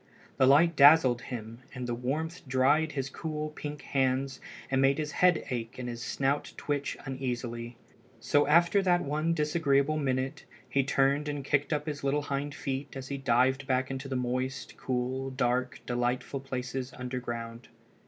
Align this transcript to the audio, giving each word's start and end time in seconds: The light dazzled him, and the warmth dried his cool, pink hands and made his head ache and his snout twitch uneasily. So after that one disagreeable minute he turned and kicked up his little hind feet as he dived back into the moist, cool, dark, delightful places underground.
The 0.37 0.47
light 0.47 0.75
dazzled 0.75 1.21
him, 1.21 1.59
and 1.75 1.85
the 1.85 1.93
warmth 1.93 2.41
dried 2.47 2.93
his 2.93 3.07
cool, 3.07 3.51
pink 3.51 3.83
hands 3.83 4.39
and 4.71 4.81
made 4.81 4.97
his 4.97 5.11
head 5.11 5.43
ache 5.51 5.77
and 5.77 5.87
his 5.87 6.01
snout 6.03 6.53
twitch 6.57 6.97
uneasily. 7.05 7.77
So 8.19 8.47
after 8.47 8.81
that 8.81 9.01
one 9.01 9.35
disagreeable 9.35 9.97
minute 9.97 10.45
he 10.67 10.83
turned 10.83 11.29
and 11.29 11.45
kicked 11.45 11.71
up 11.71 11.85
his 11.85 12.03
little 12.03 12.23
hind 12.23 12.55
feet 12.55 12.97
as 12.97 13.09
he 13.09 13.19
dived 13.19 13.67
back 13.67 13.91
into 13.91 14.07
the 14.07 14.15
moist, 14.15 14.75
cool, 14.75 15.29
dark, 15.29 15.81
delightful 15.85 16.39
places 16.39 16.91
underground. 16.93 17.67